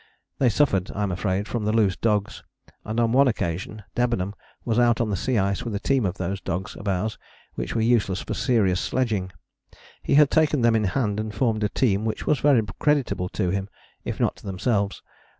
[0.39, 2.41] They suffered, I am afraid, from the loose dogs,
[2.83, 4.33] and on one occasion Debenham
[4.65, 7.19] was out on the sea ice with a team of those dogs of ours
[7.53, 9.31] which were useless for serious sledging.
[10.01, 13.51] He had taken them in hand and formed a team which was very creditable to
[13.51, 13.69] him,
[14.03, 15.03] if not to themselves.